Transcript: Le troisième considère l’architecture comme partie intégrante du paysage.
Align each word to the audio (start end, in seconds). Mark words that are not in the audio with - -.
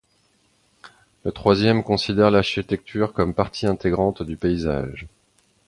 Le 1.25 1.31
troisième 1.31 1.83
considère 1.83 2.31
l’architecture 2.31 3.13
comme 3.13 3.35
partie 3.35 3.67
intégrante 3.67 4.23
du 4.23 4.35
paysage. 4.35 5.05